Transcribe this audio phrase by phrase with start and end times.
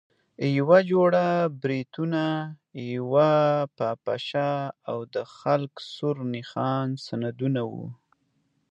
[0.57, 1.25] یوه جوړه
[1.61, 2.23] بریتونه،
[2.95, 3.31] یوه
[3.77, 4.51] پاپشه
[4.89, 7.87] او د خلق سور نښان سندونه وو.